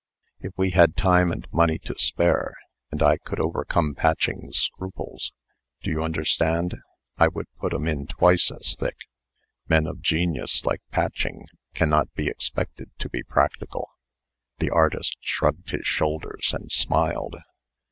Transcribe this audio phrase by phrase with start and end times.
[0.39, 2.55] If we had time and money to spare,
[2.89, 5.31] and I could overcome Patching's scruples
[5.83, 6.73] do you understand?
[7.19, 8.95] I would put 'em in twice as thick.
[9.69, 11.45] Men of genius, like Patching,
[11.75, 13.89] cannot be expected to be practical."
[14.57, 17.35] The artist shrugged his shoulders, and smiled.